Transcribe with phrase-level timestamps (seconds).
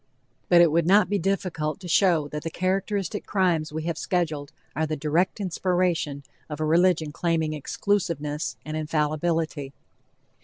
[0.49, 4.51] But it would not be difficult to show that the characteristic crimes we have scheduled
[4.75, 9.73] are the direct inspiration of a religion claiming exclusiveness and infallibility.